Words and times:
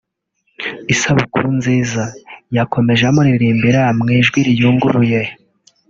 Isabukuru 0.93 1.47
nziza” 1.57 2.03
yakomeje 2.55 3.03
amuririmbira 3.11 3.81
mu 3.97 4.05
ijwi 4.17 4.39
riyunguruye 4.47 5.21